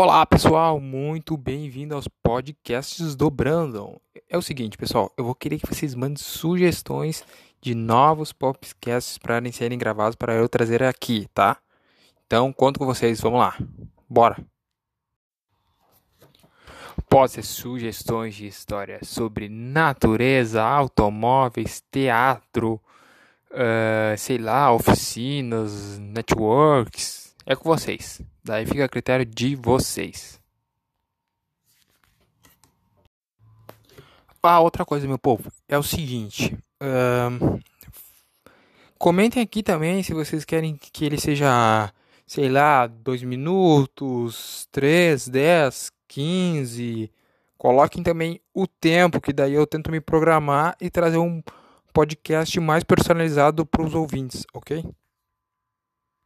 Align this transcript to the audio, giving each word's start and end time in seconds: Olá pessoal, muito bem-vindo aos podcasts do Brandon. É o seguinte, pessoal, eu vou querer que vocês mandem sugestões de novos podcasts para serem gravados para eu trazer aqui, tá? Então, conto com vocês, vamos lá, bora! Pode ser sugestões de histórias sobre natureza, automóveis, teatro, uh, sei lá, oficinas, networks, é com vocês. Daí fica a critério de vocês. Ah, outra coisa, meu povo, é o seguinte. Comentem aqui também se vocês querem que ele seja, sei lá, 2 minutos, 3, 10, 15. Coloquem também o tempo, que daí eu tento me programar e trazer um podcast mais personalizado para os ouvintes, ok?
Olá 0.00 0.24
pessoal, 0.24 0.78
muito 0.78 1.36
bem-vindo 1.36 1.92
aos 1.92 2.06
podcasts 2.06 3.16
do 3.16 3.28
Brandon. 3.28 3.98
É 4.28 4.38
o 4.38 4.42
seguinte, 4.42 4.78
pessoal, 4.78 5.12
eu 5.18 5.24
vou 5.24 5.34
querer 5.34 5.58
que 5.58 5.66
vocês 5.66 5.92
mandem 5.92 6.16
sugestões 6.16 7.24
de 7.60 7.74
novos 7.74 8.32
podcasts 8.32 9.18
para 9.18 9.42
serem 9.50 9.76
gravados 9.76 10.14
para 10.14 10.34
eu 10.34 10.48
trazer 10.48 10.84
aqui, 10.84 11.26
tá? 11.34 11.56
Então, 12.24 12.52
conto 12.52 12.78
com 12.78 12.86
vocês, 12.86 13.20
vamos 13.20 13.40
lá, 13.40 13.58
bora! 14.08 14.36
Pode 17.10 17.32
ser 17.32 17.42
sugestões 17.42 18.36
de 18.36 18.46
histórias 18.46 19.08
sobre 19.08 19.48
natureza, 19.48 20.62
automóveis, 20.62 21.82
teatro, 21.90 22.80
uh, 23.50 24.16
sei 24.16 24.38
lá, 24.38 24.72
oficinas, 24.72 25.98
networks, 25.98 27.27
é 27.48 27.56
com 27.56 27.64
vocês. 27.64 28.20
Daí 28.44 28.66
fica 28.66 28.84
a 28.84 28.88
critério 28.88 29.24
de 29.24 29.56
vocês. 29.56 30.38
Ah, 34.42 34.60
outra 34.60 34.84
coisa, 34.84 35.06
meu 35.06 35.18
povo, 35.18 35.50
é 35.66 35.76
o 35.76 35.82
seguinte. 35.82 36.56
Comentem 38.98 39.42
aqui 39.42 39.62
também 39.62 40.02
se 40.02 40.12
vocês 40.12 40.44
querem 40.44 40.76
que 40.76 41.04
ele 41.04 41.18
seja, 41.18 41.92
sei 42.26 42.48
lá, 42.50 42.86
2 42.86 43.22
minutos, 43.22 44.68
3, 44.70 45.28
10, 45.28 45.90
15. 46.06 47.10
Coloquem 47.56 48.02
também 48.02 48.40
o 48.54 48.66
tempo, 48.66 49.20
que 49.20 49.32
daí 49.32 49.54
eu 49.54 49.66
tento 49.66 49.90
me 49.90 50.00
programar 50.00 50.76
e 50.80 50.90
trazer 50.90 51.18
um 51.18 51.42
podcast 51.92 52.60
mais 52.60 52.84
personalizado 52.84 53.66
para 53.66 53.82
os 53.82 53.94
ouvintes, 53.94 54.44
ok? 54.52 54.84